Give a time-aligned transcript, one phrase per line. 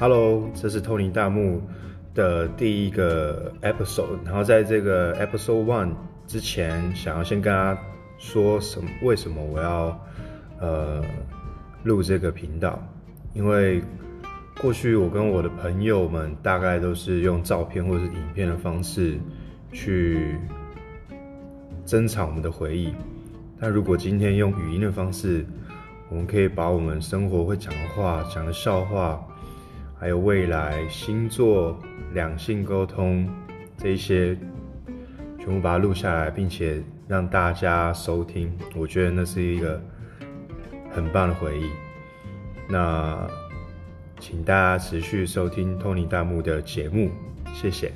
[0.00, 1.62] Hello，这是 Tony 大木
[2.14, 4.18] 的第一个 episode。
[4.24, 5.92] 然后在这个 episode one
[6.26, 7.80] 之前，想要先跟大家
[8.18, 8.90] 说什么？
[9.02, 9.96] 为什么我要
[10.58, 11.00] 呃
[11.84, 12.76] 录这个频道？
[13.34, 13.80] 因为
[14.60, 19.16] 过去我跟我的朋友们大概都是用照片或者是影片的方式
[19.72, 20.36] 去
[21.86, 22.92] 珍藏我们的回忆。
[23.60, 25.46] 但如果今天用语音的方式，
[26.10, 29.24] 我们可以把我们生活会讲的话、讲的笑话，
[29.98, 31.78] 还有未来星座、
[32.12, 33.28] 两性沟通
[33.76, 34.36] 这一些，
[35.38, 38.52] 全部把它录下来，并且让大家收听。
[38.76, 39.80] 我觉得那是一个
[40.90, 41.70] 很棒的回忆。
[42.68, 43.26] 那
[44.18, 47.10] 请大家持续收听 Tony 大木的节目，
[47.52, 47.92] 谢谢。